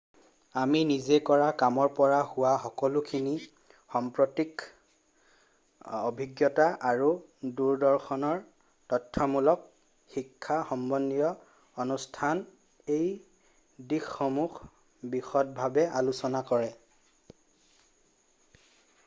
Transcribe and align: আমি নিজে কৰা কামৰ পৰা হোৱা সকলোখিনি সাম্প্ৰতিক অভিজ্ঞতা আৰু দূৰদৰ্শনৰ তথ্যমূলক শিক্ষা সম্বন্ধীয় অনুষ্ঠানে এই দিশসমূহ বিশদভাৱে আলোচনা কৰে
আমি 0.59 0.79
নিজে 0.91 1.17
কৰা 1.25 1.47
কামৰ 1.61 1.89
পৰা 1.97 2.21
হোৱা 2.29 2.53
সকলোখিনি 2.61 3.33
সাম্প্ৰতিক 3.41 4.63
অভিজ্ঞতা 5.97 6.65
আৰু 6.91 7.09
দূৰদৰ্শনৰ 7.59 8.39
তথ্যমূলক 8.93 9.67
শিক্ষা 10.15 10.57
সম্বন্ধীয় 10.69 11.27
অনুষ্ঠানে 11.85 12.95
এই 12.97 13.11
দিশসমূহ 13.93 14.65
বিশদভাৱে 15.13 15.85
আলোচনা 16.03 16.41
কৰে 16.53 16.71